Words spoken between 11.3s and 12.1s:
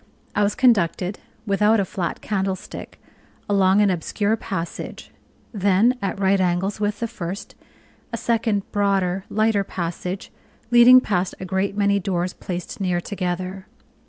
a great many